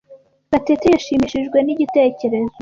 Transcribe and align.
Gatete 0.51 0.85
yashimishijwe 0.89 1.57
nigitekerezo. 1.61 2.57